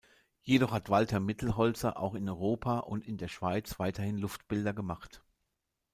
[0.41, 5.21] Jedoch hat Walter Mittelholzer auch in Europa und in der Schweiz weiterhin Luftbilder gemacht.